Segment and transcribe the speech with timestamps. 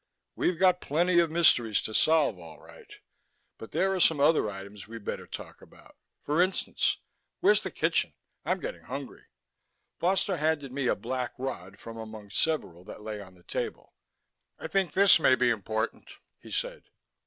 [0.35, 2.91] "We've got plenty of mysteries to solve, all right,
[3.59, 5.95] but there are some other items we'd better talk about.
[6.23, 6.97] For instance:
[7.39, 8.15] where's the kitchen?
[8.43, 9.25] I'm getting hungry."
[9.99, 13.93] Foster handed me a black rod from among several that lay on the table.
[14.57, 16.85] "I think this may be important," he said.